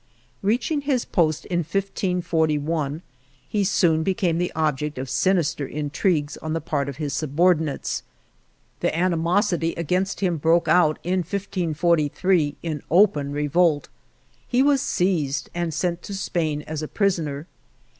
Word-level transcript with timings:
Reaching 0.41 0.81
his 0.81 1.05
post 1.05 1.45
in 1.45 1.59
1541, 1.59 3.03
he 3.47 3.63
soon 3.63 4.01
became 4.01 4.39
the 4.39 4.51
object 4.55 4.97
of 4.97 5.07
sinister 5.11 5.67
intrigues 5.67 6.37
on 6.37 6.53
the 6.53 6.59
part 6.59 6.89
of 6.89 6.97
his 6.97 7.13
subordinates. 7.13 8.01
The 8.79 8.95
ani 8.95 9.17
mosity 9.17 9.75
against 9.77 10.21
him 10.21 10.37
broke 10.37 10.67
out, 10.67 10.97
in 11.03 11.19
1543, 11.19 12.55
in 12.63 12.81
open 12.89 13.31
revolt. 13.31 13.89
He 14.47 14.63
was 14.63 14.81
seized 14.81 15.51
and 15.53 15.71
sent 15.71 16.01
to 16.01 16.15
Spain 16.15 16.63
as 16.63 16.81
a 16.81 16.87
prisoner. 16.87 17.45